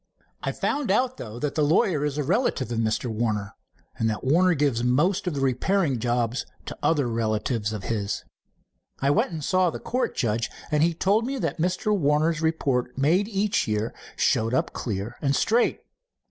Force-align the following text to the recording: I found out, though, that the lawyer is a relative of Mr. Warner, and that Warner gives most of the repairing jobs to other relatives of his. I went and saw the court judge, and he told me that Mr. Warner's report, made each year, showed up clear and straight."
I 0.41 0.51
found 0.51 0.89
out, 0.89 1.17
though, 1.17 1.37
that 1.37 1.53
the 1.53 1.61
lawyer 1.61 2.03
is 2.03 2.17
a 2.17 2.23
relative 2.23 2.71
of 2.71 2.79
Mr. 2.79 3.05
Warner, 3.05 3.53
and 3.99 4.09
that 4.09 4.23
Warner 4.23 4.55
gives 4.55 4.83
most 4.83 5.27
of 5.27 5.35
the 5.35 5.41
repairing 5.41 5.99
jobs 5.99 6.43
to 6.65 6.77
other 6.81 7.07
relatives 7.07 7.71
of 7.71 7.83
his. 7.83 8.23
I 8.99 9.11
went 9.11 9.31
and 9.31 9.43
saw 9.43 9.69
the 9.69 9.77
court 9.77 10.15
judge, 10.15 10.49
and 10.71 10.81
he 10.81 10.95
told 10.95 11.27
me 11.27 11.37
that 11.37 11.59
Mr. 11.59 11.95
Warner's 11.95 12.41
report, 12.41 12.97
made 12.97 13.27
each 13.27 13.67
year, 13.67 13.93
showed 14.15 14.55
up 14.55 14.73
clear 14.73 15.17
and 15.21 15.35
straight." 15.35 15.81